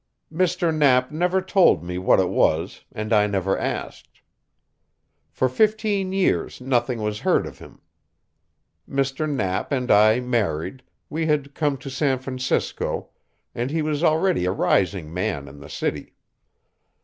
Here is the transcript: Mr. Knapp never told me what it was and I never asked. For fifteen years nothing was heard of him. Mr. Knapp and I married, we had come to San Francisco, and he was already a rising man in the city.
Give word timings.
Mr. 0.33 0.75
Knapp 0.75 1.11
never 1.11 1.43
told 1.43 1.83
me 1.83 1.99
what 1.99 2.19
it 2.19 2.27
was 2.29 2.81
and 2.91 3.13
I 3.13 3.27
never 3.27 3.55
asked. 3.55 4.19
For 5.29 5.47
fifteen 5.47 6.11
years 6.11 6.59
nothing 6.59 7.03
was 7.03 7.19
heard 7.19 7.45
of 7.45 7.59
him. 7.59 7.81
Mr. 8.89 9.29
Knapp 9.31 9.71
and 9.71 9.91
I 9.91 10.19
married, 10.19 10.81
we 11.07 11.27
had 11.27 11.53
come 11.53 11.77
to 11.77 11.89
San 11.91 12.17
Francisco, 12.17 13.09
and 13.53 13.69
he 13.69 13.83
was 13.83 14.03
already 14.03 14.45
a 14.45 14.51
rising 14.51 15.13
man 15.13 15.47
in 15.47 15.59
the 15.59 15.69
city. 15.69 16.15